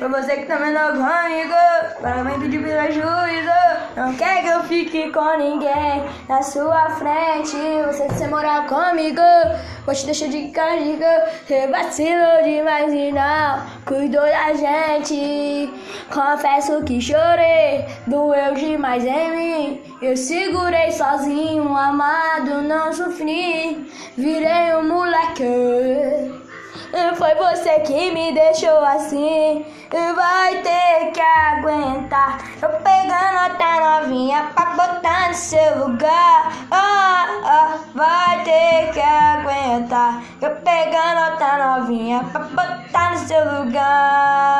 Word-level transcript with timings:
Pra 0.00 0.08
você 0.08 0.38
que 0.38 0.46
também 0.46 0.72
não 0.72 0.92
comigo, 0.92 1.52
para 2.00 2.24
mim 2.24 2.40
pedir 2.40 2.62
prejuízo. 2.62 3.50
Não 3.94 4.14
quer 4.14 4.42
que 4.42 4.48
eu 4.48 4.62
fique 4.62 5.12
com 5.12 5.36
ninguém 5.36 6.02
na 6.26 6.42
sua 6.42 6.88
frente. 6.92 7.54
Você 7.86 8.08
se 8.14 8.26
morar 8.28 8.66
comigo, 8.66 9.20
vou 9.84 9.94
te 9.94 10.06
deixar 10.06 10.28
de 10.28 10.48
castigo. 10.52 11.04
Você 11.46 11.66
vacilou 11.66 12.42
demais 12.42 12.94
e 12.94 13.12
não 13.12 13.62
cuidou 13.84 14.22
da 14.22 14.54
gente. 14.54 15.70
Confesso 16.10 16.82
que 16.84 16.98
chorei, 16.98 17.84
doeu 18.06 18.54
demais 18.54 19.04
em 19.04 19.36
mim. 19.36 19.82
Eu 20.00 20.16
segurei 20.16 20.90
sozinho, 20.92 21.76
amado, 21.76 22.62
não 22.62 22.90
sofri. 22.90 23.86
Virei 24.16 24.76
um. 24.76 24.89
Foi 27.30 27.54
você 27.54 27.78
que 27.80 28.10
me 28.10 28.32
deixou 28.32 28.84
assim. 28.84 29.64
Vai 30.16 30.62
ter 30.62 31.12
que 31.12 31.20
aguentar. 31.20 32.38
Eu 32.60 32.70
pegando 32.70 33.52
outra 33.52 34.00
novinha 34.00 34.50
pra 34.52 34.66
botar 34.70 35.28
no 35.28 35.34
seu 35.34 35.86
lugar. 35.86 36.52
Ah, 36.72 37.26
ah, 37.44 37.78
vai 37.94 38.42
ter 38.42 38.92
que 38.92 39.00
aguentar. 39.00 40.20
Eu 40.40 40.56
pegando 40.56 41.30
outra 41.30 41.78
novinha 41.78 42.24
pra 42.32 42.40
botar 42.40 43.12
no 43.12 43.18
seu 43.18 43.62
lugar. 43.62 44.59